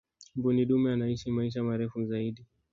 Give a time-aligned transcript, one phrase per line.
[0.35, 2.45] mbuni dume anaishi maisha marefu zaidi